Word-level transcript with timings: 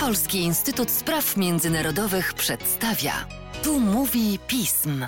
Polski 0.00 0.38
Instytut 0.38 0.90
Spraw 0.90 1.36
Międzynarodowych 1.36 2.34
przedstawia. 2.34 3.12
Tu 3.64 3.80
mówi 3.80 4.38
pism. 4.46 5.06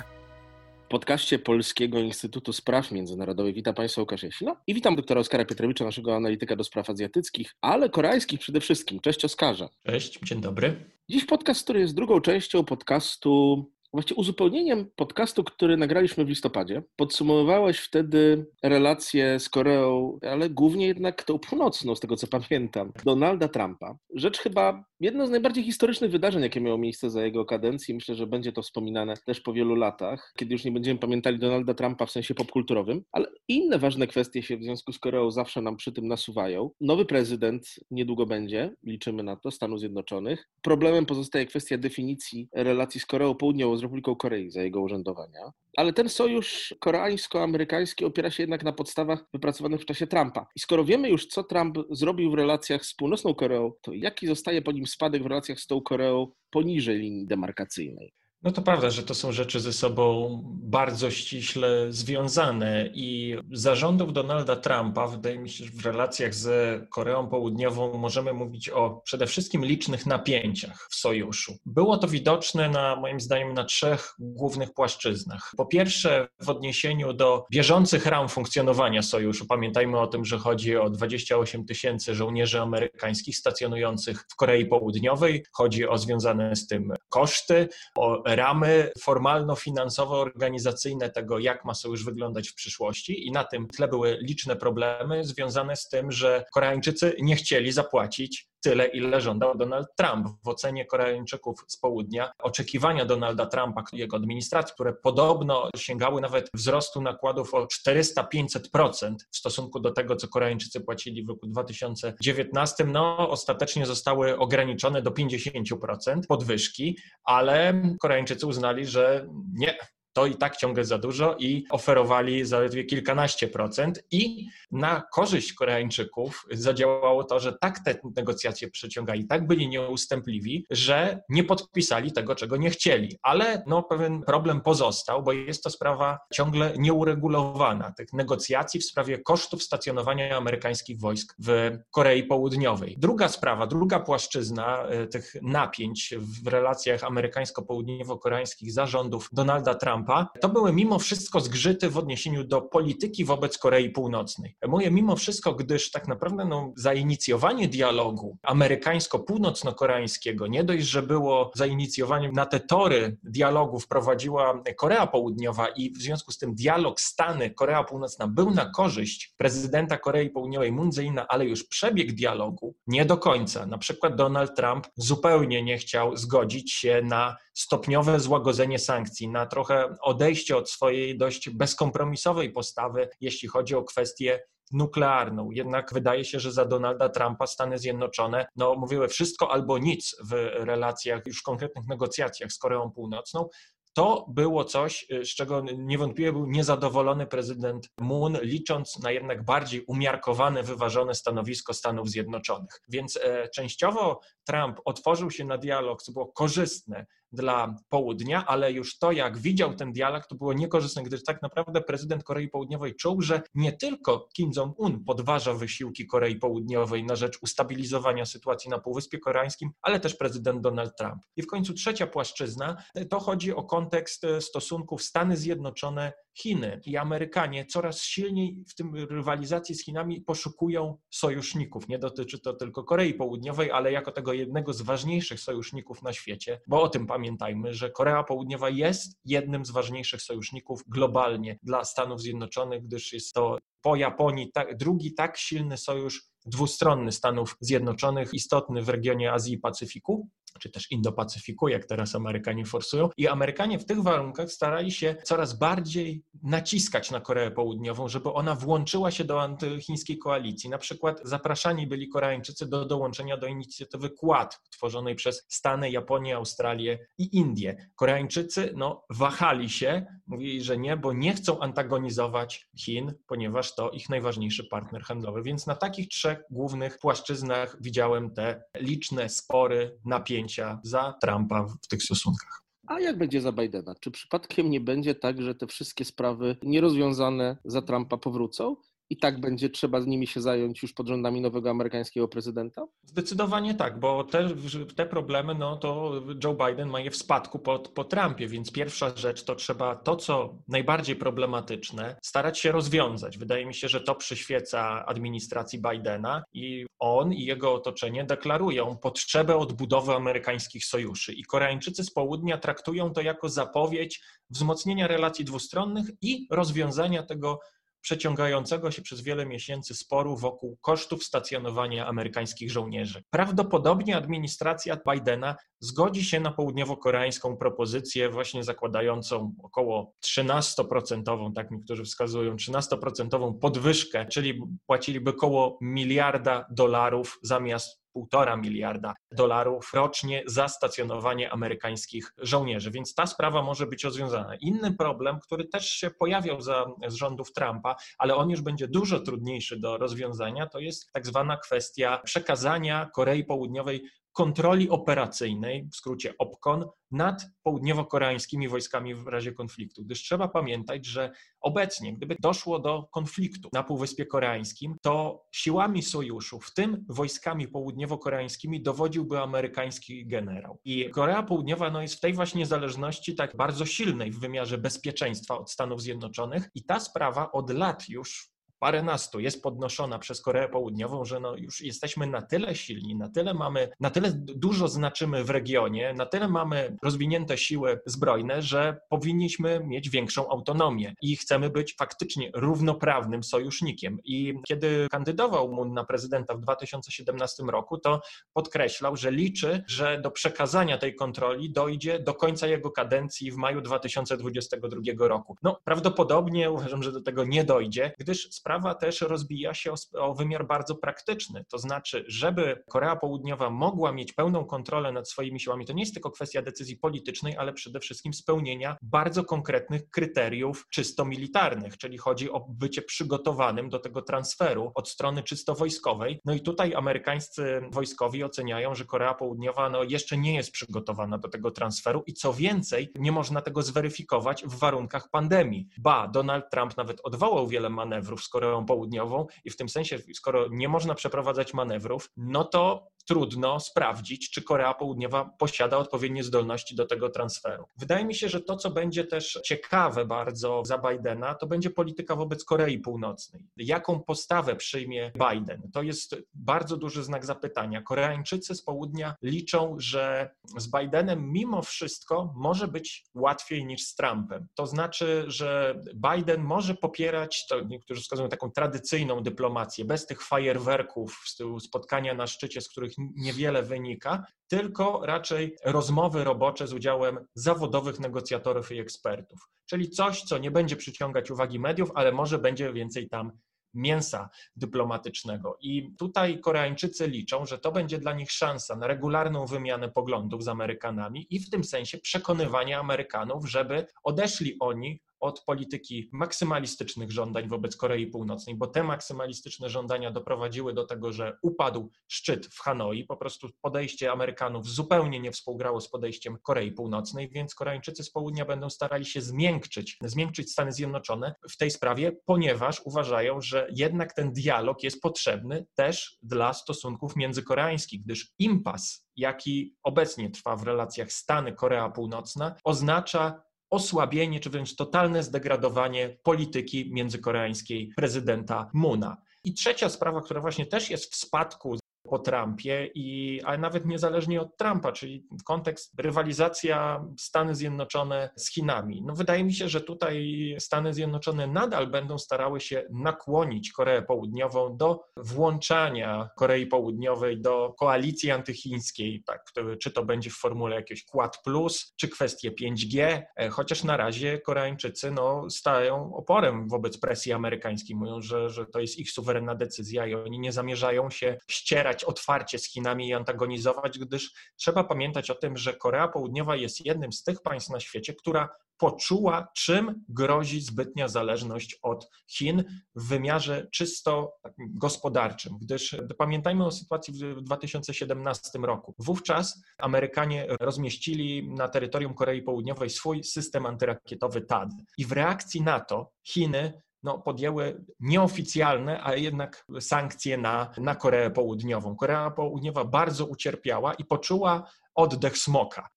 W 0.85 0.87
podcaście 0.87 1.39
Polskiego 1.39 1.99
Instytutu 1.99 2.53
Spraw 2.53 2.91
Międzynarodowych 2.91 3.55
witam 3.55 3.75
Państwa 3.75 4.01
Łukasz 4.01 4.23
Jasina 4.23 4.61
i 4.67 4.73
witam 4.73 4.95
doktora 4.95 5.21
Oskara 5.21 5.45
Pietrowicza, 5.45 5.85
naszego 5.85 6.15
analityka 6.15 6.55
do 6.55 6.63
spraw 6.63 6.89
azjatyckich, 6.89 7.55
ale 7.61 7.89
koreańskich 7.89 8.39
przede 8.39 8.59
wszystkim. 8.59 8.99
Cześć 8.99 9.25
Oskarze. 9.25 9.67
Cześć, 9.85 10.19
dzień 10.23 10.41
dobry. 10.41 10.75
Dziś 11.09 11.25
podcast, 11.25 11.63
który 11.63 11.79
jest 11.79 11.95
drugą 11.95 12.21
częścią 12.21 12.63
podcastu 12.63 13.65
Właściwie 13.95 14.19
uzupełnieniem 14.19 14.89
podcastu, 14.95 15.43
który 15.43 15.77
nagraliśmy 15.77 16.25
w 16.25 16.29
listopadzie, 16.29 16.83
podsumowałeś 16.95 17.79
wtedy 17.79 18.45
relacje 18.63 19.39
z 19.39 19.49
Koreą, 19.49 20.19
ale 20.31 20.49
głównie 20.49 20.87
jednak 20.87 21.23
tą 21.23 21.39
północną, 21.39 21.95
z 21.95 21.99
tego 21.99 22.15
co 22.15 22.27
pamiętam, 22.27 22.91
Donalda 23.05 23.47
Trumpa. 23.47 23.97
Rzecz 24.13 24.37
chyba 24.37 24.83
jedno 24.99 25.27
z 25.27 25.29
najbardziej 25.29 25.63
historycznych 25.63 26.11
wydarzeń, 26.11 26.43
jakie 26.43 26.61
miało 26.61 26.77
miejsce 26.77 27.09
za 27.09 27.25
jego 27.25 27.45
kadencji. 27.45 27.93
Myślę, 27.93 28.15
że 28.15 28.27
będzie 28.27 28.51
to 28.51 28.61
wspominane 28.61 29.13
też 29.25 29.41
po 29.41 29.53
wielu 29.53 29.75
latach, 29.75 30.33
kiedy 30.37 30.53
już 30.53 30.63
nie 30.63 30.71
będziemy 30.71 30.99
pamiętali 30.99 31.39
Donalda 31.39 31.73
Trumpa 31.73 32.05
w 32.05 32.11
sensie 32.11 32.35
popkulturowym, 32.35 33.03
ale 33.11 33.27
inne 33.47 33.79
ważne 33.79 34.07
kwestie 34.07 34.43
się 34.43 34.57
w 34.57 34.63
związku 34.63 34.93
z 34.93 34.99
Koreą 34.99 35.31
zawsze 35.31 35.61
nam 35.61 35.77
przy 35.77 35.91
tym 35.91 36.07
nasuwają. 36.07 36.69
Nowy 36.81 37.05
prezydent 37.05 37.75
niedługo 37.91 38.25
będzie, 38.25 38.75
liczymy 38.83 39.23
na 39.23 39.35
to, 39.35 39.51
Stanów 39.51 39.79
Zjednoczonych. 39.79 40.49
Problemem 40.61 41.05
pozostaje 41.05 41.45
kwestia 41.45 41.77
definicji 41.77 42.49
relacji 42.53 43.01
z 43.01 43.05
Koreą 43.05 43.35
Południową, 43.35 43.77
z 43.77 43.81
Republiką 43.83 44.15
Korei 44.15 44.51
za 44.51 44.63
jego 44.63 44.81
urzędowania. 44.81 45.51
Ale 45.77 45.93
ten 45.93 46.09
sojusz 46.09 46.75
koreańsko-amerykański 46.79 48.05
opiera 48.05 48.31
się 48.31 48.43
jednak 48.43 48.63
na 48.63 48.73
podstawach 48.73 49.25
wypracowanych 49.33 49.81
w 49.81 49.85
czasie 49.85 50.07
Trumpa. 50.07 50.47
I 50.55 50.59
skoro 50.59 50.85
wiemy 50.85 51.09
już, 51.09 51.27
co 51.27 51.43
Trump 51.43 51.77
zrobił 51.89 52.31
w 52.31 52.33
relacjach 52.33 52.85
z 52.85 52.95
Północną 52.95 53.33
Koreą, 53.33 53.71
to 53.81 53.93
jaki 53.93 54.27
zostaje 54.27 54.61
po 54.61 54.71
nim 54.71 54.87
spadek 54.87 55.23
w 55.23 55.25
relacjach 55.25 55.59
z 55.59 55.67
tą 55.67 55.81
Koreą 55.81 56.31
poniżej 56.49 56.97
linii 56.97 57.27
demarkacyjnej? 57.27 58.13
No 58.45 58.51
to 58.51 58.61
prawda, 58.61 58.89
że 58.89 59.03
to 59.03 59.15
są 59.15 59.31
rzeczy 59.31 59.59
ze 59.59 59.73
sobą 59.73 60.39
bardzo 60.45 61.11
ściśle 61.11 61.85
związane 61.89 62.89
i 62.93 63.37
zarządów 63.51 64.13
Donalda 64.13 64.55
Trumpa, 64.55 65.07
wydaje 65.07 65.39
mi 65.39 65.49
się, 65.49 65.65
że 65.65 65.71
w 65.71 65.85
relacjach 65.85 66.35
z 66.35 66.49
Koreą 66.89 67.27
Południową 67.27 67.97
możemy 67.97 68.33
mówić 68.33 68.69
o 68.69 69.01
przede 69.05 69.27
wszystkim 69.27 69.65
licznych 69.65 70.05
napięciach 70.05 70.87
w 70.89 70.95
sojuszu. 70.95 71.57
Było 71.65 71.97
to 71.97 72.07
widoczne 72.07 72.69
na 72.69 72.95
moim 72.95 73.19
zdaniem 73.19 73.53
na 73.53 73.63
trzech 73.63 74.13
głównych 74.19 74.73
płaszczyznach. 74.73 75.53
Po 75.57 75.65
pierwsze 75.65 76.27
w 76.41 76.49
odniesieniu 76.49 77.13
do 77.13 77.45
bieżących 77.51 78.05
ram 78.05 78.29
funkcjonowania 78.29 79.01
sojuszu. 79.01 79.45
Pamiętajmy 79.45 79.99
o 79.99 80.07
tym, 80.07 80.25
że 80.25 80.37
chodzi 80.37 80.77
o 80.77 80.89
28 80.89 81.65
tysięcy 81.65 82.15
żołnierzy 82.15 82.61
amerykańskich 82.61 83.37
stacjonujących 83.37 84.25
w 84.29 84.35
Korei 84.35 84.65
Południowej. 84.65 85.45
Chodzi 85.51 85.87
o 85.87 85.97
związane 85.97 86.55
z 86.55 86.67
tym 86.67 86.93
koszty, 87.09 87.69
o 87.95 88.23
ramy 88.35 88.91
formalno-finansowo-organizacyjne 88.99 91.09
tego, 91.09 91.39
jak 91.39 91.65
ma 91.65 91.73
sojusz 91.73 92.05
wyglądać 92.05 92.49
w 92.49 92.55
przyszłości. 92.55 93.27
I 93.27 93.31
na 93.31 93.43
tym 93.43 93.67
tle 93.67 93.87
były 93.87 94.17
liczne 94.21 94.55
problemy 94.55 95.23
związane 95.23 95.75
z 95.75 95.87
tym, 95.87 96.11
że 96.11 96.45
Koreańczycy 96.53 97.15
nie 97.19 97.35
chcieli 97.35 97.71
zapłacić 97.71 98.47
tyle, 98.65 98.87
ile 98.87 99.21
żądał 99.21 99.57
Donald 99.57 99.87
Trump. 99.97 100.27
W 100.43 100.47
ocenie 100.47 100.85
Koreańczyków 100.85 101.59
z 101.67 101.77
południa 101.77 102.31
oczekiwania 102.39 103.05
Donalda 103.05 103.45
Trumpa 103.45 103.83
jego 103.93 104.17
administracji, 104.17 104.73
które 104.73 104.93
podobno 104.93 105.69
sięgały 105.77 106.21
nawet 106.21 106.49
wzrostu 106.53 107.01
nakładów 107.01 107.53
o 107.53 107.67
400-500% 107.87 109.15
w 109.31 109.37
stosunku 109.37 109.79
do 109.79 109.91
tego, 109.91 110.15
co 110.15 110.27
Koreańczycy 110.27 110.81
płacili 110.81 111.25
w 111.25 111.29
roku 111.29 111.47
2019, 111.47 112.85
no 112.85 113.29
ostatecznie 113.29 113.85
zostały 113.85 114.37
ograniczone 114.37 115.01
do 115.01 115.11
50% 115.11 116.19
podwyżki, 116.27 116.97
ale 117.23 117.81
Koreańczycy 118.01 118.47
uznali, 118.47 118.85
że 118.85 119.27
nie, 119.53 119.77
to 120.15 120.25
i 120.25 120.35
tak 120.35 120.57
ciągle 120.57 120.85
za 120.85 120.97
dużo 120.97 121.35
i 121.39 121.65
oferowali 121.69 122.45
zaledwie 122.45 122.83
kilkanaście 122.83 123.47
procent 123.47 124.03
i 124.11 124.47
na 124.71 125.03
korzyść 125.11 125.53
Koreańczyków 125.53 126.45
zadziałało 126.51 127.23
to, 127.23 127.39
że 127.39 127.53
tak 127.53 127.79
te 127.79 127.95
negocjacje 128.15 128.71
przeciągali, 128.71 129.27
tak 129.27 129.47
byli 129.47 129.67
nieustępliwi, 129.67 130.65
że 130.69 131.23
nie 131.29 131.43
podpisali 131.43 132.11
tego, 132.11 132.35
czego 132.35 132.57
nie 132.57 132.69
chcieli. 132.69 133.17
Ale 133.21 133.63
no, 133.67 133.83
pewien 133.83 134.21
problem 134.21 134.61
pozostał, 134.61 135.23
bo 135.23 135.31
jest 135.33 135.63
to 135.63 135.69
sprawa 135.69 136.19
ciągle 136.33 136.73
nieuregulowana, 136.77 137.91
tych 137.91 138.13
negocjacji 138.13 138.79
w 138.79 138.85
sprawie 138.85 139.17
kosztów 139.19 139.63
stacjonowania 139.63 140.37
amerykańskich 140.37 140.99
wojsk 140.99 141.35
w 141.39 141.77
Korei 141.91 142.23
Południowej. 142.23 142.95
Druga 142.99 143.27
sprawa, 143.27 143.67
druga 143.67 143.99
płaszczyzna 143.99 144.83
e, 144.83 145.07
tych 145.07 145.35
napięć 145.41 146.15
w 146.43 146.47
relacjach 146.47 147.03
amerykańsko-południowo-koreańskich 147.03 148.71
zarządów 148.71 149.29
Donalda 149.31 149.75
Trumpa 149.75 150.04
Trumpa, 150.05 150.29
to 150.41 150.49
były 150.49 150.73
mimo 150.73 150.99
wszystko 150.99 151.39
zgrzyty 151.39 151.89
w 151.89 151.97
odniesieniu 151.97 152.43
do 152.43 152.61
polityki 152.61 153.25
wobec 153.25 153.57
Korei 153.57 153.89
Północnej. 153.89 154.55
Mówię 154.67 154.91
mimo 154.91 155.15
wszystko, 155.15 155.53
gdyż 155.53 155.91
tak 155.91 156.07
naprawdę 156.07 156.45
no, 156.45 156.73
zainicjowanie 156.75 157.67
dialogu 157.67 158.37
amerykańsko-północno-koreańskiego, 158.43 160.47
nie 160.47 160.63
dość, 160.63 160.85
że 160.85 161.01
było 161.01 161.51
zainicjowaniem 161.55 162.31
na 162.31 162.45
te 162.45 162.59
tory 162.59 163.17
dialogu 163.23 163.79
wprowadziła 163.79 164.63
Korea 164.77 165.07
Południowa 165.07 165.67
i 165.67 165.91
w 165.91 165.97
związku 165.97 166.31
z 166.31 166.37
tym 166.37 166.55
dialog 166.55 167.01
Stany, 167.01 167.49
Korea 167.49 167.83
Północna 167.83 168.27
był 168.27 168.51
na 168.51 168.65
korzyść 168.65 169.33
prezydenta 169.37 169.97
Korei 169.97 170.29
Południowej 170.29 170.71
Moon 170.71 170.89
Jae-ina, 170.97 171.25
ale 171.29 171.45
już 171.45 171.63
przebieg 171.63 172.11
dialogu 172.11 172.75
nie 172.87 173.05
do 173.05 173.17
końca. 173.17 173.65
Na 173.65 173.77
przykład 173.77 174.15
Donald 174.15 174.55
Trump 174.55 174.87
zupełnie 174.95 175.63
nie 175.63 175.77
chciał 175.77 176.17
zgodzić 176.17 176.73
się 176.73 177.01
na 177.03 177.35
stopniowe 177.53 178.19
złagodzenie 178.19 178.79
sankcji, 178.79 179.27
na 179.27 179.45
trochę 179.45 179.94
odejście 180.01 180.57
od 180.57 180.69
swojej 180.69 181.17
dość 181.17 181.49
bezkompromisowej 181.49 182.51
postawy, 182.51 183.09
jeśli 183.21 183.47
chodzi 183.49 183.75
o 183.75 183.83
kwestię 183.83 184.39
nuklearną. 184.71 185.51
Jednak 185.51 185.93
wydaje 185.93 186.25
się, 186.25 186.39
że 186.39 186.51
za 186.51 186.65
Donalda 186.65 187.09
Trumpa 187.09 187.47
Stany 187.47 187.77
Zjednoczone 187.77 188.45
no, 188.55 188.75
mówiły 188.75 189.07
wszystko 189.07 189.51
albo 189.51 189.77
nic 189.77 190.15
w 190.23 190.31
relacjach, 190.55 191.21
już 191.27 191.41
konkretnych 191.41 191.85
negocjacjach 191.87 192.51
z 192.51 192.57
Koreą 192.57 192.91
Północną. 192.91 193.49
To 193.93 194.25
było 194.29 194.65
coś, 194.65 195.05
z 195.23 195.27
czego 195.27 195.61
niewątpliwie 195.77 196.31
był 196.31 196.45
niezadowolony 196.45 197.27
prezydent 197.27 197.87
Moon, 197.99 198.37
licząc 198.41 198.99
na 198.99 199.11
jednak 199.11 199.45
bardziej 199.45 199.85
umiarkowane, 199.85 200.63
wyważone 200.63 201.15
stanowisko 201.15 201.73
Stanów 201.73 202.09
Zjednoczonych. 202.09 202.81
Więc 202.89 203.19
e, 203.21 203.49
częściowo 203.49 204.19
Trump 204.47 204.79
otworzył 204.85 205.31
się 205.31 205.45
na 205.45 205.57
dialog, 205.57 206.01
co 206.01 206.11
było 206.11 206.31
korzystne 206.31 207.05
dla 207.35 207.75
południa, 207.89 208.45
ale 208.45 208.71
już 208.71 208.97
to, 208.97 209.11
jak 209.11 209.37
widział 209.37 209.73
ten 209.73 209.91
dialog, 209.91 210.27
to 210.27 210.35
było 210.35 210.53
niekorzystne, 210.53 211.03
gdyż 211.03 211.23
tak 211.23 211.41
naprawdę 211.41 211.81
prezydent 211.81 212.23
Korei 212.23 212.49
Południowej 212.49 212.95
czuł, 212.95 213.21
że 213.21 213.41
nie 213.55 213.71
tylko 213.71 214.27
Kim 214.33 214.51
Jong-un 214.55 215.03
podważa 215.03 215.53
wysiłki 215.53 216.07
Korei 216.07 216.35
Południowej 216.35 217.03
na 217.03 217.15
rzecz 217.15 217.37
ustabilizowania 217.41 218.25
sytuacji 218.25 218.69
na 218.69 218.79
Półwyspie 218.79 219.19
Koreańskim, 219.19 219.71
ale 219.81 219.99
też 219.99 220.15
prezydent 220.15 220.61
Donald 220.61 220.97
Trump. 220.97 221.23
I 221.35 221.41
w 221.41 221.47
końcu 221.47 221.73
trzecia 221.73 222.07
płaszczyzna, 222.07 222.83
to 223.09 223.19
chodzi 223.19 223.55
o 223.55 223.63
kontekst 223.63 224.25
stosunków 224.39 225.03
Stany 225.03 225.37
Zjednoczone 225.37 226.13
Chiny 226.37 226.81
i 226.85 226.97
Amerykanie 226.97 227.65
coraz 227.65 228.01
silniej 228.01 228.63
w 228.67 228.75
tym 228.75 228.95
rywalizacji 228.95 229.75
z 229.75 229.85
Chinami 229.85 230.21
poszukują 230.21 230.97
sojuszników. 231.09 231.87
Nie 231.87 231.99
dotyczy 231.99 232.39
to 232.39 232.53
tylko 232.53 232.83
Korei 232.83 233.13
Południowej, 233.13 233.71
ale 233.71 233.91
jako 233.91 234.11
tego 234.11 234.33
jednego 234.33 234.73
z 234.73 234.81
ważniejszych 234.81 235.39
sojuszników 235.39 236.01
na 236.01 236.13
świecie, 236.13 236.61
bo 236.67 236.81
o 236.81 236.89
tym 236.89 237.07
pamiętajmy, 237.07 237.73
że 237.73 237.89
Korea 237.89 238.23
Południowa 238.23 238.69
jest 238.69 239.19
jednym 239.25 239.65
z 239.65 239.71
ważniejszych 239.71 240.21
sojuszników 240.21 240.83
globalnie 240.87 241.59
dla 241.63 241.83
Stanów 241.83 242.21
Zjednoczonych, 242.21 242.83
gdyż 242.83 243.13
jest 243.13 243.33
to 243.33 243.57
po 243.81 243.95
Japonii 243.95 244.51
drugi 244.75 245.13
tak 245.13 245.37
silny 245.37 245.77
sojusz 245.77 246.23
dwustronny 246.45 247.11
Stanów 247.11 247.55
Zjednoczonych, 247.59 248.33
istotny 248.33 248.81
w 248.81 248.89
regionie 248.89 249.31
Azji 249.31 249.53
i 249.53 249.57
Pacyfiku 249.57 250.29
czy 250.59 250.69
też 250.69 250.91
Indo-Pacyfiku, 250.91 251.67
jak 251.67 251.85
teraz 251.85 252.15
Amerykanie 252.15 252.65
forsują. 252.65 253.09
I 253.17 253.27
Amerykanie 253.27 253.79
w 253.79 253.85
tych 253.85 254.03
warunkach 254.03 254.51
starali 254.51 254.91
się 254.91 255.15
coraz 255.23 255.59
bardziej 255.59 256.23
naciskać 256.43 257.11
na 257.11 257.19
Koreę 257.19 257.51
Południową, 257.51 258.07
żeby 258.07 258.33
ona 258.33 258.55
włączyła 258.55 259.11
się 259.11 259.23
do 259.23 259.41
antychińskiej 259.41 260.17
koalicji. 260.17 260.69
Na 260.69 260.77
przykład 260.77 261.21
zapraszani 261.23 261.87
byli 261.87 262.09
Koreańczycy 262.09 262.65
do 262.65 262.85
dołączenia 262.85 263.37
do 263.37 263.47
inicjatywy 263.47 264.09
Quad, 264.09 264.59
tworzonej 264.69 265.15
przez 265.15 265.45
Stany, 265.49 265.91
Japonię, 265.91 266.35
Australię 266.35 267.07
i 267.17 267.37
Indię. 267.37 267.89
Koreańczycy 267.95 268.73
no, 268.75 269.05
wahali 269.09 269.69
się, 269.69 270.05
mówili, 270.27 270.63
że 270.63 270.77
nie, 270.77 270.97
bo 270.97 271.13
nie 271.13 271.33
chcą 271.33 271.59
antagonizować 271.59 272.67
Chin, 272.77 273.13
ponieważ 273.27 273.75
to 273.75 273.89
ich 273.89 274.09
najważniejszy 274.09 274.63
partner 274.63 275.03
handlowy. 275.03 275.43
Więc 275.43 275.67
na 275.67 275.75
takich 275.75 276.07
trzech 276.07 276.39
głównych 276.49 276.99
płaszczyznach 276.99 277.77
widziałem 277.81 278.33
te 278.33 278.63
liczne 278.77 279.29
spory, 279.29 279.97
napięcia, 280.05 280.44
za 280.83 281.13
Trumpa 281.21 281.65
w 281.83 281.87
tych 281.87 282.03
stosunkach. 282.03 282.61
A 282.87 282.99
jak 282.99 283.17
będzie 283.17 283.41
za 283.41 283.51
Bidena? 283.51 283.95
Czy 283.99 284.11
przypadkiem 284.11 284.69
nie 284.69 284.81
będzie 284.81 285.15
tak, 285.15 285.41
że 285.41 285.55
te 285.55 285.67
wszystkie 285.67 286.05
sprawy 286.05 286.57
nierozwiązane 286.63 287.57
za 287.65 287.81
Trumpa 287.81 288.17
powrócą? 288.17 288.75
I 289.09 289.17
tak 289.17 289.39
będzie 289.39 289.69
trzeba 289.69 290.01
z 290.01 290.07
nimi 290.07 290.27
się 290.27 290.41
zająć 290.41 290.81
już 290.81 290.93
pod 290.93 291.07
rządami 291.07 291.41
nowego 291.41 291.69
amerykańskiego 291.69 292.27
prezydenta? 292.27 292.85
Zdecydowanie 293.03 293.73
tak, 293.73 293.99
bo 293.99 294.23
te, 294.23 294.49
te 294.95 295.05
problemy, 295.05 295.55
no 295.55 295.77
to 295.77 296.21
Joe 296.43 296.53
Biden 296.53 296.89
ma 296.89 296.99
je 296.99 297.11
w 297.11 297.15
spadku 297.15 297.59
po, 297.59 297.79
po 297.79 298.03
Trumpie, 298.03 298.47
więc 298.47 298.71
pierwsza 298.71 299.15
rzecz 299.15 299.43
to 299.43 299.55
trzeba 299.55 299.95
to, 299.95 300.15
co 300.15 300.57
najbardziej 300.67 301.15
problematyczne, 301.15 302.15
starać 302.21 302.59
się 302.59 302.71
rozwiązać. 302.71 303.37
Wydaje 303.37 303.65
mi 303.65 303.73
się, 303.73 303.87
że 303.87 304.01
to 304.01 304.15
przyświeca 304.15 305.05
administracji 305.05 305.81
Bidena 305.81 306.43
i 306.53 306.85
on 306.99 307.33
i 307.33 307.45
jego 307.45 307.73
otoczenie 307.73 308.23
deklarują 308.23 308.97
potrzebę 308.97 309.57
odbudowy 309.57 310.13
amerykańskich 310.13 310.85
sojuszy. 310.85 311.33
I 311.33 311.43
Koreańczycy 311.43 312.03
z 312.03 312.11
południa 312.11 312.57
traktują 312.57 313.13
to 313.13 313.21
jako 313.21 313.49
zapowiedź 313.49 314.21
wzmocnienia 314.49 315.07
relacji 315.07 315.45
dwustronnych 315.45 316.05
i 316.21 316.47
rozwiązania 316.51 317.23
tego 317.23 317.59
przeciągającego 318.05 318.91
się 318.91 319.01
przez 319.01 319.21
wiele 319.21 319.45
miesięcy 319.45 319.95
sporu 319.95 320.37
wokół 320.37 320.77
kosztów 320.81 321.23
stacjonowania 321.23 322.07
amerykańskich 322.07 322.71
żołnierzy. 322.71 323.23
Prawdopodobnie 323.29 324.17
administracja 324.17 324.97
Bidena 325.11 325.55
zgodzi 325.79 326.23
się 326.23 326.39
na 326.39 326.51
południowo-koreańską 326.51 327.57
propozycję, 327.57 328.29
właśnie 328.29 328.63
zakładającą 328.63 329.53
około 329.63 330.13
13%, 330.25 331.53
tak 331.55 331.71
niektórzy 331.71 332.03
wskazują, 332.03 332.55
13% 332.55 333.59
podwyżkę, 333.59 334.25
czyli 334.25 334.61
płaciliby 334.87 335.29
około 335.29 335.77
miliarda 335.81 336.65
dolarów 336.71 337.39
zamiast 337.41 338.04
półtora 338.15 338.57
miliarda 338.57 339.13
dolarów 339.31 339.91
rocznie 339.93 340.43
za 340.45 340.67
stacjonowanie 340.67 341.51
amerykańskich 341.51 342.33
żołnierzy, 342.37 342.91
więc 342.91 343.15
ta 343.15 343.25
sprawa 343.25 343.61
może 343.61 343.87
być 343.87 344.03
rozwiązana. 344.03 344.55
Inny 344.55 344.93
problem, 344.93 345.39
który 345.39 345.67
też 345.67 345.89
się 345.89 346.09
pojawiał 346.09 346.61
za 346.61 346.85
z 347.07 347.13
rządów 347.13 347.53
Trumpa, 347.53 347.95
ale 348.17 348.35
on 348.35 348.49
już 348.49 348.61
będzie 348.61 348.87
dużo 348.87 349.19
trudniejszy 349.19 349.79
do 349.79 349.97
rozwiązania, 349.97 350.67
to 350.67 350.79
jest 350.79 351.11
tak 351.13 351.27
zwana 351.27 351.57
kwestia 351.57 352.21
przekazania 352.23 353.09
Korei 353.13 353.43
Południowej 353.43 354.03
kontroli 354.35 354.89
operacyjnej, 354.89 355.87
w 355.91 355.95
skrócie 355.95 356.33
OPCON, 356.37 356.85
nad 357.11 357.45
południowo-koreańskimi 357.63 358.69
wojskami 358.69 359.15
w 359.15 359.27
razie 359.27 359.51
konfliktu. 359.51 360.03
Gdyż 360.03 360.23
trzeba 360.23 360.47
pamiętać, 360.47 361.05
że 361.05 361.31
obecnie, 361.61 362.13
gdyby 362.13 362.35
doszło 362.39 362.79
do 362.79 363.07
konfliktu 363.11 363.69
na 363.73 363.83
Półwyspie 363.83 364.25
Koreańskim, 364.25 364.95
to 365.01 365.43
siłami 365.51 366.03
sojuszu, 366.03 366.59
w 366.59 366.73
tym 366.73 367.05
wojskami 367.09 367.67
południowo-koreańskimi, 367.67 368.81
dowodziłby 368.81 369.39
amerykański 369.39 370.27
generał. 370.27 370.79
I 370.85 371.09
Korea 371.09 371.43
Południowa 371.43 371.91
no, 371.91 372.01
jest 372.01 372.15
w 372.15 372.19
tej 372.19 372.33
właśnie 372.33 372.65
zależności 372.65 373.35
tak 373.35 373.55
bardzo 373.55 373.85
silnej 373.85 374.31
w 374.31 374.39
wymiarze 374.39 374.77
bezpieczeństwa 374.77 375.57
od 375.57 375.71
Stanów 375.71 376.01
Zjednoczonych 376.01 376.69
i 376.75 376.83
ta 376.83 376.99
sprawa 376.99 377.51
od 377.51 377.69
lat 377.69 378.09
już 378.09 378.54
paręnastu 378.79 379.39
jest 379.39 379.63
podnoszona 379.63 380.19
przez 380.19 380.41
Koreę 380.41 380.69
Południową, 380.69 381.25
że 381.25 381.39
no 381.39 381.55
już 381.55 381.81
jesteśmy 381.81 382.27
na 382.27 382.41
tyle 382.41 382.75
silni, 382.75 383.15
na 383.15 383.29
tyle 383.29 383.53
mamy, 383.53 383.89
na 383.99 384.09
tyle 384.09 384.31
dużo 384.35 384.87
znaczymy 384.87 385.43
w 385.43 385.49
regionie, 385.49 386.13
na 386.13 386.25
tyle 386.25 386.47
mamy 386.47 386.97
rozwinięte 387.03 387.57
siły 387.57 387.99
zbrojne, 388.05 388.61
że 388.61 388.97
powinniśmy 389.09 389.81
mieć 389.85 390.09
większą 390.09 390.49
autonomię 390.49 391.13
i 391.21 391.35
chcemy 391.35 391.69
być 391.69 391.95
faktycznie 391.95 392.51
równoprawnym 392.53 393.43
sojusznikiem. 393.43 394.19
I 394.23 394.53
kiedy 394.67 395.07
kandydował 395.11 395.73
Moon 395.73 395.93
na 395.93 396.03
prezydenta 396.03 396.53
w 396.53 396.59
2017 396.59 397.63
roku, 397.63 397.97
to 397.97 398.21
podkreślał, 398.53 399.15
że 399.15 399.31
liczy, 399.31 399.83
że 399.87 400.21
do 400.21 400.31
przekazania 400.31 400.97
tej 400.97 401.15
kontroli 401.15 401.71
dojdzie 401.71 402.19
do 402.19 402.33
końca 402.33 402.67
jego 402.67 402.91
kadencji 402.91 403.51
w 403.51 403.55
maju 403.55 403.81
2022 403.81 405.27
roku. 405.27 405.55
No, 405.63 405.79
prawdopodobnie 405.83 406.71
uważam, 406.71 407.03
że 407.03 407.11
do 407.11 407.21
tego 407.21 407.43
nie 407.43 407.63
dojdzie, 407.63 408.11
gdyż 408.19 408.47
sprawa 408.65 408.95
też 408.95 409.21
rozbija 409.21 409.73
się 409.73 409.91
o, 409.91 409.95
o, 410.19 410.33
wymiar 410.33 410.67
bardzo 410.67 410.95
praktyczny. 410.95 411.65
To 411.69 411.77
znaczy, 411.77 412.25
żeby 412.27 412.83
Korea 412.89 413.15
Południowa 413.15 413.69
mogła 413.69 414.11
mieć 414.11 414.33
pełną 414.33 414.65
kontrolę 414.65 415.11
nad 415.11 415.29
swoimi 415.29 415.59
siłami, 415.59 415.85
to 415.85 415.93
nie 415.93 416.01
jest 416.01 416.13
tylko 416.13 416.31
kwestia 416.31 416.61
decyzji 416.61 416.97
politycznej, 416.97 417.57
ale 417.57 417.73
przede 417.73 417.99
wszystkim 417.99 418.33
spełnienia 418.33 418.97
bardzo 419.01 419.43
konkretnych 419.43 420.09
kryteriów 420.09 420.87
czysto 420.89 421.25
militarnych, 421.25 421.97
czyli 421.97 422.17
chodzi 422.17 422.51
o 422.51 422.65
bycie 422.69 423.01
przygotowanym 423.01 423.89
do 423.89 423.99
tego 423.99 424.21
transferu 424.21 424.91
od 424.95 425.09
strony 425.09 425.43
czysto 425.43 425.75
wojskowej. 425.75 426.41
No 426.45 426.53
i 426.53 426.61
tutaj 426.61 426.95
amerykańscy 426.95 427.81
wojskowi 427.91 428.43
oceniają, 428.43 428.95
że 428.95 429.05
Korea 429.05 429.33
Południowa 429.33 429.89
no, 429.89 430.03
jeszcze 430.03 430.37
nie 430.37 430.55
jest 430.55 430.71
przygotowana 430.71 431.37
do 431.37 431.49
tego 431.49 431.71
transferu 431.71 432.23
i 432.27 432.33
co 432.33 432.53
więcej, 432.53 433.11
nie 433.15 433.31
można 433.31 433.61
tego 433.61 433.81
zweryfikować 433.81 434.63
w 434.63 434.79
warunkach 434.79 435.29
pandemii. 435.29 435.87
Ba, 435.97 436.27
Donald 436.27 436.69
Trump 436.71 436.97
nawet 436.97 437.21
odwołał 437.23 437.67
wiele 437.67 437.89
manewrów 437.89 438.43
z 438.43 438.54
Koreą 438.55 438.85
Południową 438.85 439.47
i 439.65 439.69
w 439.69 439.77
tym 439.77 439.89
sensie, 439.89 440.19
skoro 440.33 440.67
nie 440.71 440.89
można 440.89 441.15
przeprowadzać 441.15 441.73
manewrów, 441.73 442.31
no 442.37 442.63
to 442.63 443.07
trudno 443.25 443.79
sprawdzić, 443.79 444.49
czy 444.49 444.61
Korea 444.61 444.93
Południowa 444.93 445.45
posiada 445.57 445.97
odpowiednie 445.97 446.43
zdolności 446.43 446.95
do 446.95 447.05
tego 447.05 447.29
transferu. 447.29 447.85
Wydaje 447.97 448.25
mi 448.25 448.35
się, 448.35 448.49
że 448.49 448.61
to, 448.61 448.77
co 448.77 448.89
będzie 448.89 449.23
też 449.23 449.59
ciekawe 449.63 450.25
bardzo 450.25 450.83
za 450.85 450.97
Bidena, 450.97 451.55
to 451.55 451.67
będzie 451.67 451.89
polityka 451.89 452.35
wobec 452.35 452.65
Korei 452.65 452.99
Północnej. 452.99 453.61
Jaką 453.77 454.19
postawę 454.19 454.75
przyjmie 454.75 455.31
Biden? 455.49 455.91
To 455.93 456.01
jest 456.01 456.35
bardzo 456.53 456.97
duży 456.97 457.23
znak 457.23 457.45
zapytania. 457.45 458.01
Koreańczycy 458.01 458.75
z 458.75 458.81
południa 458.81 459.35
liczą, 459.41 459.95
że 459.97 460.49
z 460.77 460.91
Bidenem 460.91 461.51
mimo 461.51 461.81
wszystko 461.81 462.53
może 462.55 462.87
być 462.87 463.25
łatwiej 463.35 463.85
niż 463.85 464.01
z 464.01 464.15
Trumpem. 464.15 464.67
To 464.75 464.87
znaczy, 464.87 465.45
że 465.47 466.01
Biden 466.13 466.63
może 466.63 466.95
popierać, 466.95 467.67
to 467.67 467.81
niektórzy 467.81 468.21
wskazują 468.21 468.49
taką 468.49 468.71
tradycyjną 468.71 469.43
dyplomację, 469.43 470.05
bez 470.05 470.25
tych 470.25 470.41
fajerwerków 470.41 471.41
z 471.45 471.55
tyłu 471.55 471.79
spotkania 471.79 472.33
na 472.33 472.47
szczycie, 472.47 472.81
z 472.81 472.89
których 472.89 473.14
niewiele 473.17 473.83
wynika, 473.83 474.45
tylko 474.67 475.21
raczej 475.25 475.77
rozmowy 475.85 476.43
robocze 476.43 476.87
z 476.87 476.93
udziałem 476.93 477.37
zawodowych 477.55 478.19
negocjatorów 478.19 478.91
i 478.91 478.99
ekspertów. 478.99 479.59
Czyli 479.85 480.09
coś, 480.09 480.41
co 480.41 480.57
nie 480.57 480.71
będzie 480.71 480.95
przyciągać 480.95 481.51
uwagi 481.51 481.79
mediów, 481.79 482.11
ale 482.15 482.31
może 482.31 482.59
będzie 482.59 482.93
więcej 482.93 483.29
tam 483.29 483.51
mięsa 483.95 484.49
dyplomatycznego. 484.75 485.77
I 485.81 486.15
tutaj 486.17 486.59
Koreańczycy 486.59 487.27
liczą, 487.27 487.65
że 487.65 487.77
to 487.77 487.91
będzie 487.91 488.17
dla 488.17 488.33
nich 488.33 488.51
szansa 488.51 488.95
na 488.95 489.07
regularną 489.07 489.65
wymianę 489.65 490.09
poglądów 490.09 490.63
z 490.63 490.67
Amerykanami 490.67 491.47
i 491.49 491.59
w 491.59 491.69
tym 491.69 491.83
sensie 491.83 492.17
przekonywanie 492.17 492.99
Amerykanów, 492.99 493.69
żeby 493.69 494.05
odeszli 494.23 494.75
oni 494.79 495.21
od 495.45 495.63
polityki 495.63 496.29
maksymalistycznych 496.31 497.31
żądań 497.31 497.67
wobec 497.67 497.97
Korei 497.97 498.27
Północnej, 498.27 498.75
bo 498.75 498.87
te 498.87 499.03
maksymalistyczne 499.03 499.89
żądania 499.89 500.31
doprowadziły 500.31 500.93
do 500.93 501.05
tego, 501.05 501.33
że 501.33 501.57
upadł 501.61 502.11
szczyt 502.27 502.65
w 502.65 502.79
Hanoi. 502.79 503.23
Po 503.23 503.37
prostu 503.37 503.69
podejście 503.81 504.31
Amerykanów 504.31 504.87
zupełnie 504.87 505.39
nie 505.39 505.51
współgrało 505.51 506.01
z 506.01 506.09
podejściem 506.09 506.57
Korei 506.63 506.91
Północnej, 506.91 507.49
więc 507.49 507.75
Koreańczycy 507.75 508.23
z 508.23 508.31
południa 508.31 508.65
będą 508.65 508.89
starali 508.89 509.25
się 509.25 509.41
zmiękczyć, 509.41 510.17
zmiękczyć 510.21 510.71
Stany 510.71 510.91
Zjednoczone 510.91 511.55
w 511.69 511.77
tej 511.77 511.91
sprawie, 511.91 512.31
ponieważ 512.45 513.01
uważają, 513.05 513.61
że 513.61 513.87
jednak 513.91 514.33
ten 514.33 514.53
dialog 514.53 515.03
jest 515.03 515.21
potrzebny 515.21 515.85
też 515.95 516.37
dla 516.43 516.73
stosunków 516.73 517.35
międzykoreańskich, 517.35 518.23
gdyż 518.23 518.53
impas 518.59 519.25
jaki 519.35 519.95
obecnie 520.03 520.49
trwa 520.49 520.75
w 520.75 520.83
relacjach 520.83 521.31
Stany-Korea 521.31 522.09
Północna, 522.09 522.75
oznacza 522.83 523.61
osłabienie 523.95 524.59
czy 524.59 524.69
wręcz 524.69 524.95
totalne 524.95 525.43
zdegradowanie 525.43 526.37
polityki 526.43 527.11
międzykoreańskiej 527.13 528.11
prezydenta 528.15 528.89
Muna. 528.93 529.37
I 529.63 529.73
trzecia 529.73 530.09
sprawa, 530.09 530.41
która 530.41 530.61
właśnie 530.61 530.85
też 530.85 531.09
jest 531.09 531.33
w 531.33 531.35
spadku 531.35 531.97
po 532.29 532.39
Trumpie, 532.39 533.09
i, 533.15 533.61
ale 533.63 533.77
nawet 533.77 534.05
niezależnie 534.05 534.61
od 534.61 534.77
Trumpa, 534.77 535.11
czyli 535.11 535.47
kontekst 535.65 536.13
rywalizacja 536.19 537.25
Stany 537.37 537.75
Zjednoczone 537.75 538.49
z 538.55 538.71
Chinami. 538.71 539.21
No 539.25 539.35
wydaje 539.35 539.63
mi 539.63 539.73
się, 539.73 539.89
że 539.89 540.01
tutaj 540.01 540.75
Stany 540.79 541.13
Zjednoczone 541.13 541.67
nadal 541.67 542.07
będą 542.07 542.37
starały 542.37 542.81
się 542.81 543.03
nakłonić 543.09 543.91
Koreę 543.91 544.21
Południową 544.21 544.97
do 544.97 545.25
włączania 545.37 546.49
Korei 546.55 546.87
Południowej 546.87 547.61
do 547.61 547.93
koalicji 547.99 548.51
antychińskiej, 548.51 549.43
tak, 549.45 549.71
czy 550.01 550.11
to 550.11 550.25
będzie 550.25 550.49
w 550.49 550.53
formule 550.53 550.95
jakiegoś 550.95 551.25
Quad 551.25 551.61
Plus, 551.63 552.13
czy 552.15 552.27
kwestie 552.27 552.71
5G, 552.71 553.41
e, 553.55 553.69
chociaż 553.69 554.03
na 554.03 554.17
razie 554.17 554.59
Koreańczycy 554.59 555.31
no, 555.31 555.69
stają 555.69 556.35
oporem 556.35 556.89
wobec 556.89 557.17
presji 557.17 557.53
amerykańskiej, 557.53 558.15
mówią, 558.15 558.41
że, 558.41 558.69
że 558.69 558.85
to 558.85 558.99
jest 558.99 559.19
ich 559.19 559.31
suwerenna 559.31 559.75
decyzja 559.75 560.27
i 560.27 560.35
oni 560.35 560.59
nie 560.59 560.71
zamierzają 560.71 561.29
się 561.29 561.57
ścierać 561.67 562.14
otwarcie 562.23 562.79
z 562.79 562.91
Chinami 562.91 563.27
i 563.27 563.33
antagonizować, 563.33 564.19
gdyż 564.19 564.53
trzeba 564.75 565.03
pamiętać 565.03 565.49
o 565.49 565.55
tym, 565.55 565.77
że 565.77 565.93
Korea 565.93 566.27
Południowa 566.27 566.75
jest 566.75 567.05
jednym 567.05 567.33
z 567.33 567.43
tych 567.43 567.61
państw 567.61 567.89
na 567.89 567.99
świecie, 567.99 568.33
która 568.33 568.69
poczuła, 568.97 569.67
czym 569.75 570.23
grozi 570.29 570.81
zbytnia 570.81 571.27
zależność 571.27 571.99
od 572.01 572.29
Chin 572.47 572.83
w 573.15 573.27
wymiarze 573.27 573.87
czysto 573.91 574.57
gospodarczym, 574.77 575.77
gdyż 575.81 576.15
pamiętajmy 576.37 576.85
o 576.85 576.91
sytuacji 576.91 577.33
w 577.33 577.61
2017 577.61 578.79
roku. 578.79 579.15
Wówczas 579.19 579.81
Amerykanie 579.97 580.67
rozmieścili 580.79 581.69
na 581.69 581.87
terytorium 581.87 582.33
Korei 582.33 582.61
Południowej 582.61 583.09
swój 583.09 583.43
system 583.43 583.85
antyrakietowy 583.85 584.61
TAD 584.61 584.89
i 585.17 585.25
w 585.25 585.31
reakcji 585.31 585.81
na 585.81 585.99
to 585.99 586.31
Chiny 586.43 587.01
no, 587.25 587.39
podjęły 587.39 588.05
nieoficjalne, 588.19 589.21
ale 589.21 589.39
jednak 589.39 589.85
sankcje 589.99 590.57
na, 590.57 590.91
na 590.97 591.15
Koreę 591.15 591.51
Południową. 591.51 592.15
Korea 592.15 592.51
Południowa 592.51 593.05
bardzo 593.05 593.45
ucierpiała 593.45 594.13
i 594.13 594.25
poczuła 594.25 594.89
oddech 595.15 595.57
smoka. 595.57 596.09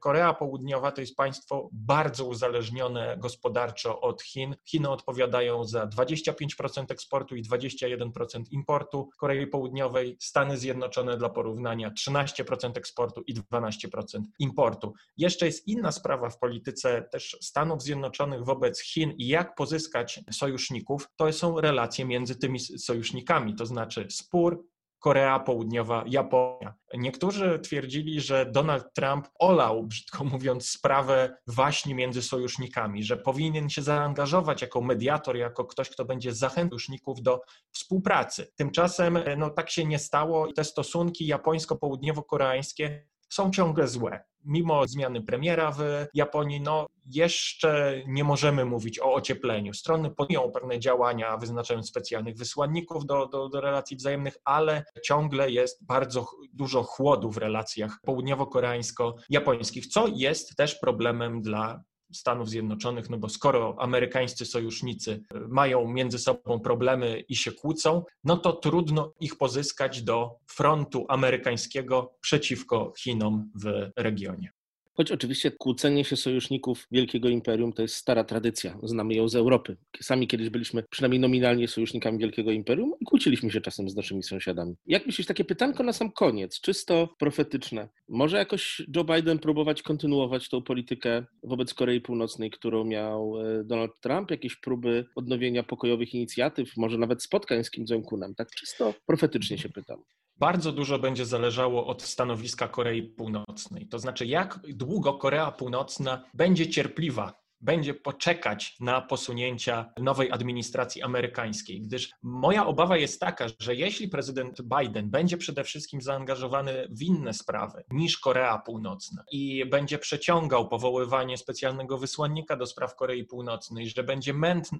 Korea 0.00 0.34
Południowa 0.34 0.92
to 0.92 1.00
jest 1.00 1.16
państwo 1.16 1.68
bardzo 1.72 2.24
uzależnione 2.24 3.16
gospodarczo 3.18 4.00
od 4.00 4.22
Chin. 4.22 4.56
Chiny 4.64 4.88
odpowiadają 4.88 5.64
za 5.64 5.86
25% 5.86 6.92
eksportu 6.92 7.36
i 7.36 7.42
21% 7.42 8.42
importu 8.50 9.08
Korei 9.18 9.46
Południowej. 9.46 10.16
Stany 10.20 10.58
Zjednoczone 10.58 11.16
dla 11.16 11.28
porównania 11.28 11.90
13% 11.90 12.78
eksportu 12.78 13.22
i 13.26 13.34
12% 13.34 14.22
importu. 14.38 14.94
Jeszcze 15.16 15.46
jest 15.46 15.68
inna 15.68 15.92
sprawa 15.92 16.30
w 16.30 16.38
polityce 16.38 17.02
też 17.02 17.36
Stanów 17.40 17.82
Zjednoczonych 17.82 18.44
wobec 18.44 18.80
Chin 18.80 19.12
i 19.18 19.26
jak 19.26 19.54
pozyskać 19.54 20.20
sojuszników. 20.32 21.08
To 21.16 21.32
są 21.32 21.60
relacje 21.60 22.04
między 22.04 22.36
tymi 22.36 22.60
sojusznikami, 22.60 23.54
to 23.54 23.66
znaczy 23.66 24.06
spór 24.10 24.64
Korea 25.00 25.38
Południowa, 25.38 26.04
Japonia. 26.06 26.74
Niektórzy 26.94 27.58
twierdzili, 27.58 28.20
że 28.20 28.46
Donald 28.46 28.84
Trump 28.94 29.28
olał, 29.38 29.86
brzydko 29.86 30.24
mówiąc, 30.24 30.68
sprawę 30.68 31.36
waśni 31.46 31.94
między 31.94 32.22
sojusznikami, 32.22 33.04
że 33.04 33.16
powinien 33.16 33.68
się 33.70 33.82
zaangażować 33.82 34.62
jako 34.62 34.80
mediator, 34.80 35.36
jako 35.36 35.64
ktoś, 35.64 35.90
kto 35.90 36.04
będzie 36.04 36.34
zachęcał 36.34 36.70
sojuszników 36.70 37.22
do 37.22 37.40
współpracy. 37.72 38.52
Tymczasem 38.56 39.18
no, 39.36 39.50
tak 39.50 39.70
się 39.70 39.84
nie 39.84 39.98
stało 39.98 40.46
i 40.46 40.54
te 40.54 40.64
stosunki 40.64 41.26
japońsko-południowo-koreańskie 41.26 43.02
są 43.30 43.50
ciągle 43.50 43.88
złe. 43.88 44.24
Mimo 44.44 44.86
zmiany 44.86 45.22
premiera 45.22 45.72
w 45.72 46.06
Japonii, 46.14 46.60
no 46.60 46.86
jeszcze 47.06 48.02
nie 48.06 48.24
możemy 48.24 48.64
mówić 48.64 48.98
o 49.00 49.14
ociepleniu. 49.14 49.74
Strony 49.74 50.10
podjął 50.10 50.52
pewne 50.52 50.78
działania, 50.78 51.36
wyznaczając 51.36 51.88
specjalnych 51.88 52.36
wysłanników 52.36 53.06
do, 53.06 53.26
do, 53.26 53.48
do 53.48 53.60
relacji 53.60 53.96
wzajemnych, 53.96 54.36
ale 54.44 54.84
ciągle 55.04 55.50
jest 55.50 55.86
bardzo 55.86 56.26
dużo 56.52 56.82
chłodu 56.82 57.30
w 57.30 57.36
relacjach 57.36 57.98
południowo-koreańsko-japońskich, 58.06 59.86
co 59.86 60.06
jest 60.14 60.56
też 60.56 60.74
problemem 60.74 61.42
dla 61.42 61.82
Stanów 62.12 62.48
Zjednoczonych, 62.48 63.10
no 63.10 63.18
bo 63.18 63.28
skoro 63.28 63.76
amerykańscy 63.78 64.46
sojusznicy 64.46 65.22
mają 65.48 65.88
między 65.88 66.18
sobą 66.18 66.60
problemy 66.60 67.24
i 67.28 67.36
się 67.36 67.52
kłócą, 67.52 68.04
no 68.24 68.36
to 68.36 68.52
trudno 68.52 69.12
ich 69.20 69.38
pozyskać 69.38 70.02
do 70.02 70.38
frontu 70.46 71.06
amerykańskiego 71.08 72.14
przeciwko 72.20 72.92
Chinom 72.98 73.50
w 73.54 73.90
regionie. 73.96 74.52
Choć 75.00 75.12
oczywiście 75.12 75.50
kłócenie 75.50 76.04
się 76.04 76.16
sojuszników 76.16 76.86
Wielkiego 76.90 77.28
Imperium 77.28 77.72
to 77.72 77.82
jest 77.82 77.94
stara 77.94 78.24
tradycja, 78.24 78.78
znamy 78.82 79.14
ją 79.14 79.28
z 79.28 79.34
Europy. 79.34 79.76
Sami 80.02 80.28
kiedyś 80.28 80.50
byliśmy 80.50 80.82
przynajmniej 80.90 81.20
nominalnie 81.20 81.68
sojusznikami 81.68 82.18
Wielkiego 82.18 82.50
Imperium 82.50 82.92
i 83.00 83.04
kłóciliśmy 83.04 83.50
się 83.50 83.60
czasem 83.60 83.90
z 83.90 83.96
naszymi 83.96 84.22
sąsiadami. 84.22 84.74
Jak 84.86 85.06
myślisz, 85.06 85.26
takie 85.26 85.44
pytanko 85.44 85.82
na 85.82 85.92
sam 85.92 86.12
koniec, 86.12 86.60
czysto 86.60 87.08
profetyczne. 87.18 87.88
Może 88.08 88.36
jakoś 88.36 88.82
Joe 88.96 89.04
Biden 89.04 89.38
próbować 89.38 89.82
kontynuować 89.82 90.48
tą 90.48 90.62
politykę 90.62 91.24
wobec 91.42 91.74
Korei 91.74 92.00
Północnej, 92.00 92.50
którą 92.50 92.84
miał 92.84 93.40
e, 93.40 93.64
Donald 93.64 93.92
Trump? 94.00 94.30
Jakieś 94.30 94.56
próby 94.56 95.06
odnowienia 95.16 95.62
pokojowych 95.62 96.14
inicjatyw, 96.14 96.76
może 96.76 96.98
nawet 96.98 97.22
spotkań 97.22 97.64
z 97.64 97.70
Kim 97.70 97.84
Jong-unem? 97.90 98.34
Tak 98.34 98.50
czysto 98.50 98.94
profetycznie 99.06 99.58
się 99.58 99.68
pytam 99.68 100.02
bardzo 100.40 100.72
dużo 100.72 100.98
będzie 100.98 101.26
zależało 101.26 101.86
od 101.86 102.02
stanowiska 102.02 102.68
Korei 102.68 103.02
Północnej. 103.02 103.86
To 103.86 103.98
znaczy, 103.98 104.26
jak 104.26 104.60
długo 104.68 105.14
Korea 105.14 105.52
Północna 105.52 106.24
będzie 106.34 106.70
cierpliwa 106.70 107.39
będzie 107.60 107.94
poczekać 107.94 108.76
na 108.80 109.00
posunięcia 109.00 109.92
nowej 109.98 110.32
administracji 110.32 111.02
amerykańskiej, 111.02 111.80
gdyż 111.80 112.10
moja 112.22 112.66
obawa 112.66 112.96
jest 112.96 113.20
taka, 113.20 113.46
że 113.58 113.74
jeśli 113.74 114.08
prezydent 114.08 114.62
Biden 114.62 115.10
będzie 115.10 115.36
przede 115.36 115.64
wszystkim 115.64 116.00
zaangażowany 116.00 116.88
w 116.90 117.02
inne 117.02 117.34
sprawy 117.34 117.84
niż 117.90 118.18
Korea 118.18 118.58
Północna 118.58 119.24
i 119.32 119.66
będzie 119.66 119.98
przeciągał 119.98 120.68
powoływanie 120.68 121.38
specjalnego 121.38 121.98
wysłannika 121.98 122.56
do 122.56 122.66
spraw 122.66 122.96
Korei 122.96 123.24
Północnej, 123.24 123.88
że, 123.88 124.04
będzie 124.04 124.34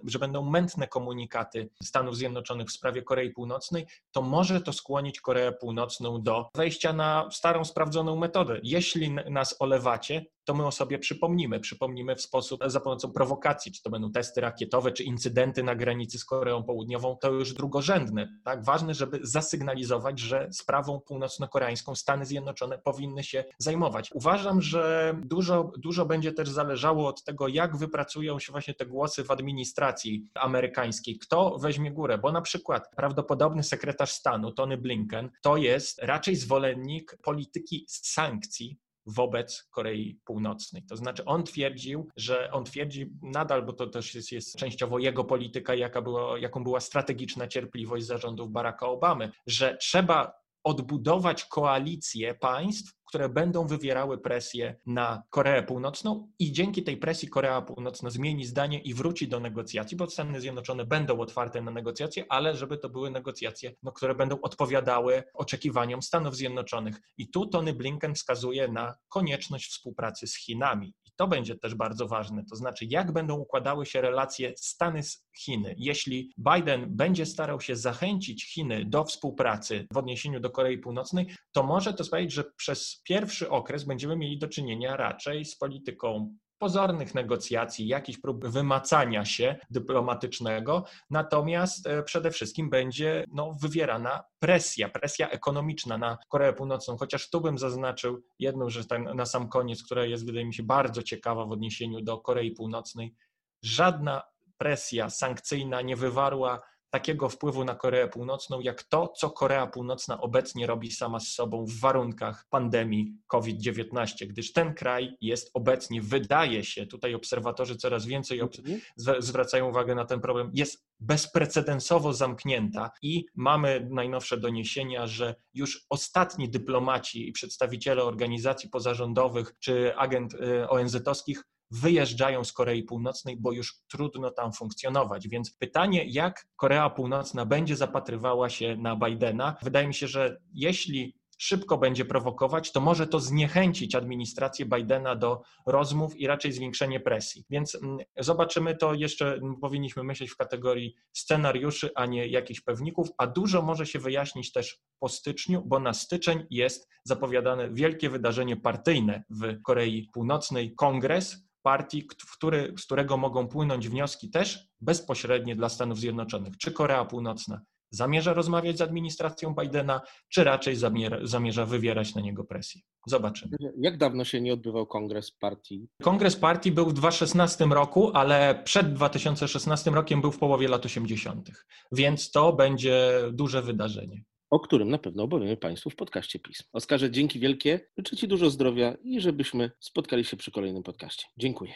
że 0.04 0.18
będą 0.18 0.50
mętne 0.50 0.88
komunikaty 0.88 1.70
Stanów 1.82 2.16
Zjednoczonych 2.16 2.68
w 2.68 2.72
sprawie 2.72 3.02
Korei 3.02 3.30
Północnej, 3.30 3.86
to 4.12 4.22
może 4.22 4.60
to 4.60 4.72
skłonić 4.72 5.20
Koreę 5.20 5.52
Północną 5.52 6.22
do 6.22 6.50
wejścia 6.54 6.92
na 6.92 7.28
starą, 7.32 7.64
sprawdzoną 7.64 8.16
metodę. 8.16 8.60
Jeśli 8.62 9.10
nas 9.10 9.56
olewacie, 9.58 10.26
to 10.50 10.54
my 10.54 10.66
o 10.66 10.72
sobie 10.72 10.98
przypomnimy. 10.98 11.60
Przypomnimy 11.60 12.16
w 12.16 12.20
sposób 12.20 12.60
za 12.66 12.80
pomocą 12.80 13.12
prowokacji, 13.12 13.72
czy 13.72 13.82
to 13.82 13.90
będą 13.90 14.12
testy 14.12 14.40
rakietowe, 14.40 14.92
czy 14.92 15.04
incydenty 15.04 15.62
na 15.62 15.74
granicy 15.74 16.18
z 16.18 16.24
Koreą 16.24 16.62
Południową, 16.62 17.16
to 17.16 17.30
już 17.32 17.54
drugorzędne. 17.54 18.28
Tak? 18.44 18.64
Ważne, 18.64 18.94
żeby 18.94 19.20
zasygnalizować, 19.22 20.18
że 20.18 20.48
sprawą 20.52 21.00
północno-koreańską 21.00 21.94
Stany 21.94 22.26
Zjednoczone 22.26 22.78
powinny 22.78 23.24
się 23.24 23.44
zajmować. 23.58 24.10
Uważam, 24.14 24.62
że 24.62 25.14
dużo, 25.24 25.72
dużo 25.78 26.06
będzie 26.06 26.32
też 26.32 26.50
zależało 26.50 27.08
od 27.08 27.24
tego, 27.24 27.48
jak 27.48 27.76
wypracują 27.76 28.38
się 28.38 28.52
właśnie 28.52 28.74
te 28.74 28.86
głosy 28.86 29.24
w 29.24 29.30
administracji 29.30 30.28
amerykańskiej. 30.34 31.18
Kto 31.18 31.58
weźmie 31.58 31.92
górę? 31.92 32.18
Bo 32.18 32.32
na 32.32 32.40
przykład 32.40 32.90
prawdopodobny 32.96 33.62
sekretarz 33.62 34.12
stanu 34.12 34.52
Tony 34.52 34.76
Blinken 34.76 35.30
to 35.42 35.56
jest 35.56 35.98
raczej 36.02 36.36
zwolennik 36.36 37.18
polityki 37.22 37.84
sankcji 37.88 38.78
wobec 39.14 39.68
Korei 39.70 40.20
Północnej. 40.24 40.82
To 40.82 40.96
znaczy 40.96 41.24
on 41.24 41.44
twierdził, 41.44 42.08
że 42.16 42.50
on 42.52 42.64
twierdzi 42.64 43.12
nadal, 43.22 43.62
bo 43.62 43.72
to 43.72 43.86
też 43.86 44.14
jest, 44.14 44.32
jest 44.32 44.56
częściowo 44.56 44.98
jego 44.98 45.24
polityka, 45.24 45.74
jaka 45.74 46.02
była, 46.02 46.38
jaką 46.38 46.64
była 46.64 46.80
strategiczna 46.80 47.46
cierpliwość 47.46 48.06
zarządów 48.06 48.50
Baracka 48.50 48.86
Obamy, 48.86 49.30
że 49.46 49.76
trzeba 49.76 50.39
odbudować 50.64 51.44
koalicję 51.44 52.34
państw, 52.34 52.92
które 53.10 53.28
będą 53.28 53.66
wywierały 53.66 54.18
presję 54.18 54.76
na 54.86 55.22
Koreę 55.30 55.62
Północną 55.62 56.28
i 56.38 56.52
dzięki 56.52 56.82
tej 56.82 56.96
presji 56.96 57.28
Korea 57.28 57.62
Północna 57.62 58.10
zmieni 58.10 58.44
zdanie 58.44 58.78
i 58.78 58.94
wróci 58.94 59.28
do 59.28 59.40
negocjacji, 59.40 59.96
bo 59.96 60.10
Stany 60.10 60.40
Zjednoczone 60.40 60.84
będą 60.84 61.20
otwarte 61.20 61.62
na 61.62 61.70
negocjacje, 61.70 62.24
ale 62.28 62.56
żeby 62.56 62.78
to 62.78 62.88
były 62.88 63.10
negocjacje, 63.10 63.74
no, 63.82 63.92
które 63.92 64.14
będą 64.14 64.40
odpowiadały 64.40 65.22
oczekiwaniom 65.34 66.02
Stanów 66.02 66.36
Zjednoczonych. 66.36 67.00
I 67.18 67.30
tu 67.30 67.46
Tony 67.46 67.72
Blinken 67.72 68.14
wskazuje 68.14 68.68
na 68.68 68.94
konieczność 69.08 69.70
współpracy 69.70 70.26
z 70.26 70.36
Chinami. 70.36 70.94
To 71.20 71.28
będzie 71.28 71.58
też 71.58 71.74
bardzo 71.74 72.08
ważne, 72.08 72.44
to 72.44 72.56
znaczy 72.56 72.84
jak 72.90 73.12
będą 73.12 73.38
układały 73.38 73.86
się 73.86 74.00
relacje 74.00 74.52
Stany 74.56 75.02
z 75.02 75.26
Chiny. 75.38 75.74
Jeśli 75.78 76.32
Biden 76.38 76.96
będzie 76.96 77.26
starał 77.26 77.60
się 77.60 77.76
zachęcić 77.76 78.54
Chiny 78.54 78.84
do 78.84 79.04
współpracy 79.04 79.86
w 79.92 79.96
odniesieniu 79.96 80.40
do 80.40 80.50
Korei 80.50 80.78
Północnej, 80.78 81.26
to 81.52 81.62
może 81.62 81.94
to 81.94 82.04
sprawić, 82.04 82.32
że 82.32 82.44
przez 82.56 83.02
pierwszy 83.04 83.50
okres 83.50 83.84
będziemy 83.84 84.16
mieli 84.16 84.38
do 84.38 84.48
czynienia 84.48 84.96
raczej 84.96 85.44
z 85.44 85.56
polityką 85.58 86.36
pozornych 86.60 87.14
negocjacji, 87.14 87.86
jakichś 87.86 88.18
prób 88.18 88.46
wymacania 88.46 89.24
się 89.24 89.56
dyplomatycznego, 89.70 90.84
natomiast 91.10 91.86
e, 91.86 92.02
przede 92.02 92.30
wszystkim 92.30 92.70
będzie 92.70 93.24
no, 93.32 93.52
wywierana 93.62 94.24
presja, 94.38 94.88
presja 94.88 95.30
ekonomiczna 95.30 95.98
na 95.98 96.18
Koreę 96.28 96.52
Północną, 96.52 96.96
chociaż 96.96 97.30
tu 97.30 97.40
bym 97.40 97.58
zaznaczył 97.58 98.22
jedną 98.38 98.70
rzecz 98.70 98.86
tak 98.86 99.14
na 99.14 99.26
sam 99.26 99.48
koniec, 99.48 99.82
która 99.82 100.04
jest 100.04 100.26
wydaje 100.26 100.46
mi 100.46 100.54
się 100.54 100.62
bardzo 100.62 101.02
ciekawa 101.02 101.44
w 101.44 101.52
odniesieniu 101.52 102.00
do 102.00 102.18
Korei 102.18 102.50
Północnej. 102.50 103.14
Żadna 103.62 104.22
presja 104.58 105.10
sankcyjna 105.10 105.82
nie 105.82 105.96
wywarła 105.96 106.60
takiego 106.90 107.28
wpływu 107.28 107.64
na 107.64 107.74
Koreę 107.74 108.08
Północną, 108.08 108.60
jak 108.60 108.82
to, 108.82 109.08
co 109.08 109.30
Korea 109.30 109.66
Północna 109.66 110.20
obecnie 110.20 110.66
robi 110.66 110.90
sama 110.90 111.20
z 111.20 111.28
sobą 111.28 111.64
w 111.66 111.80
warunkach 111.80 112.46
pandemii 112.50 113.14
COVID-19, 113.26 114.26
gdyż 114.26 114.52
ten 114.52 114.74
kraj 114.74 115.16
jest 115.20 115.50
obecnie, 115.54 116.02
wydaje 116.02 116.64
się, 116.64 116.86
tutaj 116.86 117.14
obserwatorzy 117.14 117.76
coraz 117.76 118.06
więcej 118.06 118.40
mhm. 118.40 118.80
zwracają 119.18 119.68
uwagę 119.68 119.94
na 119.94 120.04
ten 120.04 120.20
problem, 120.20 120.50
jest 120.54 120.84
bezprecedensowo 121.00 122.12
zamknięta 122.12 122.90
i 123.02 123.24
mamy 123.34 123.88
najnowsze 123.90 124.36
doniesienia, 124.36 125.06
że 125.06 125.34
już 125.54 125.86
ostatni 125.90 126.50
dyplomaci 126.50 127.28
i 127.28 127.32
przedstawiciele 127.32 128.04
organizacji 128.04 128.70
pozarządowych 128.70 129.52
czy 129.58 129.96
agent 129.96 130.34
y, 130.34 130.68
ONZ-owskich 130.68 131.44
wyjeżdżają 131.70 132.44
z 132.44 132.52
Korei 132.52 132.82
Północnej, 132.82 133.36
bo 133.36 133.52
już 133.52 133.80
trudno 133.88 134.30
tam 134.30 134.52
funkcjonować. 134.52 135.28
Więc 135.28 135.56
pytanie, 135.56 136.04
jak 136.04 136.46
Korea 136.56 136.90
Północna 136.90 137.46
będzie 137.46 137.76
zapatrywała 137.76 138.50
się 138.50 138.76
na 138.76 138.96
Bidena, 138.96 139.56
wydaje 139.62 139.86
mi 139.86 139.94
się, 139.94 140.08
że 140.08 140.40
jeśli 140.54 141.20
szybko 141.40 141.78
będzie 141.78 142.04
prowokować, 142.04 142.72
to 142.72 142.80
może 142.80 143.06
to 143.06 143.20
zniechęcić 143.20 143.94
administrację 143.94 144.66
Bidena 144.66 145.16
do 145.16 145.42
rozmów 145.66 146.16
i 146.16 146.26
raczej 146.26 146.52
zwiększenie 146.52 147.00
presji. 147.00 147.44
Więc 147.50 147.74
mm, 147.74 147.98
zobaczymy 148.18 148.76
to 148.76 148.94
jeszcze, 148.94 149.40
powinniśmy 149.60 150.02
myśleć 150.04 150.30
w 150.30 150.36
kategorii 150.36 150.94
scenariuszy, 151.12 151.90
a 151.94 152.06
nie 152.06 152.26
jakichś 152.26 152.60
pewników, 152.60 153.08
a 153.18 153.26
dużo 153.26 153.62
może 153.62 153.86
się 153.86 153.98
wyjaśnić 153.98 154.52
też 154.52 154.80
po 154.98 155.08
styczniu, 155.08 155.62
bo 155.66 155.78
na 155.78 155.94
styczeń 155.94 156.46
jest 156.50 156.88
zapowiadane 157.04 157.70
wielkie 157.70 158.10
wydarzenie 158.10 158.56
partyjne 158.56 159.24
w 159.30 159.62
Korei 159.62 160.08
Północnej, 160.12 160.74
kongres, 160.74 161.49
partii, 161.62 162.06
który, 162.06 162.74
z 162.78 162.84
którego 162.84 163.16
mogą 163.16 163.48
płynąć 163.48 163.88
wnioski 163.88 164.30
też 164.30 164.68
bezpośrednie 164.80 165.56
dla 165.56 165.68
Stanów 165.68 165.98
Zjednoczonych. 165.98 166.58
Czy 166.58 166.72
Korea 166.72 167.04
Północna 167.04 167.60
zamierza 167.90 168.32
rozmawiać 168.32 168.78
z 168.78 168.80
administracją 168.80 169.54
Bidena, 169.54 170.00
czy 170.28 170.44
raczej 170.44 170.76
zamierza, 170.76 171.16
zamierza 171.22 171.66
wywierać 171.66 172.14
na 172.14 172.20
niego 172.20 172.44
presję? 172.44 172.80
Zobaczymy. 173.06 173.56
Jak 173.80 173.98
dawno 173.98 174.24
się 174.24 174.40
nie 174.40 174.52
odbywał 174.52 174.86
kongres 174.86 175.30
partii? 175.30 175.88
Kongres 176.02 176.36
partii 176.36 176.72
był 176.72 176.86
w 176.86 176.92
2016 176.92 177.64
roku, 177.64 178.10
ale 178.14 178.62
przed 178.64 178.92
2016 178.92 179.90
rokiem 179.90 180.20
był 180.20 180.32
w 180.32 180.38
połowie 180.38 180.68
lat 180.68 180.86
80., 180.86 181.50
więc 181.92 182.30
to 182.30 182.52
będzie 182.52 183.22
duże 183.32 183.62
wydarzenie 183.62 184.22
o 184.50 184.60
którym 184.60 184.90
na 184.90 184.98
pewno 184.98 185.22
opowiemy 185.22 185.56
Państwu 185.56 185.90
w 185.90 185.96
podcaście 185.96 186.38
PiS. 186.38 186.62
Oskarze, 186.72 187.10
dzięki 187.10 187.40
wielkie, 187.40 187.80
życzę 187.98 188.16
Ci 188.16 188.28
dużo 188.28 188.50
zdrowia 188.50 188.96
i 189.02 189.20
żebyśmy 189.20 189.70
spotkali 189.80 190.24
się 190.24 190.36
przy 190.36 190.50
kolejnym 190.50 190.82
podcaście. 190.82 191.26
Dziękuję. 191.36 191.74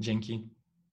Dzięki. 0.00 0.59